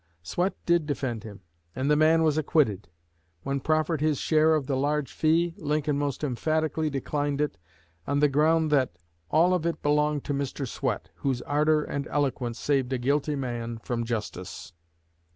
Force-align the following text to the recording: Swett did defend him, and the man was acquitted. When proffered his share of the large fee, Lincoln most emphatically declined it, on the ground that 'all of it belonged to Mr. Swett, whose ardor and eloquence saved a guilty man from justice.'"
Swett 0.23 0.55
did 0.65 0.87
defend 0.87 1.23
him, 1.23 1.41
and 1.75 1.87
the 1.91 1.95
man 1.95 2.23
was 2.23 2.35
acquitted. 2.35 2.87
When 3.43 3.59
proffered 3.59 4.01
his 4.01 4.17
share 4.17 4.55
of 4.55 4.65
the 4.65 4.75
large 4.75 5.11
fee, 5.13 5.53
Lincoln 5.59 5.95
most 5.99 6.23
emphatically 6.23 6.89
declined 6.89 7.39
it, 7.39 7.59
on 8.07 8.17
the 8.17 8.27
ground 8.27 8.71
that 8.71 8.95
'all 9.29 9.53
of 9.53 9.63
it 9.63 9.83
belonged 9.83 10.23
to 10.23 10.33
Mr. 10.33 10.67
Swett, 10.67 11.11
whose 11.17 11.43
ardor 11.43 11.83
and 11.83 12.07
eloquence 12.07 12.57
saved 12.57 12.91
a 12.93 12.97
guilty 12.97 13.35
man 13.35 13.77
from 13.77 14.03
justice.'" 14.03 14.73